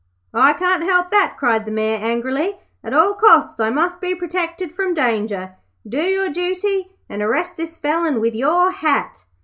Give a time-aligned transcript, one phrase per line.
[0.33, 2.57] 'I can't help that,' cried the Mayor, angrily.
[2.83, 5.53] 'At all costs I must be protected from danger.
[5.87, 9.25] Do your duty and arrest this felon with your hat.'